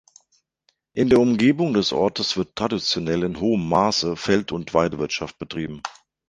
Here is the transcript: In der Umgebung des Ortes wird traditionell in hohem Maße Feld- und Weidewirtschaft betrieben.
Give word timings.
In 0.95 1.09
der 1.09 1.19
Umgebung 1.19 1.73
des 1.75 1.93
Ortes 1.93 2.35
wird 2.35 2.55
traditionell 2.55 3.21
in 3.21 3.39
hohem 3.39 3.69
Maße 3.69 4.15
Feld- 4.15 4.51
und 4.51 4.73
Weidewirtschaft 4.73 5.37
betrieben. 5.37 5.83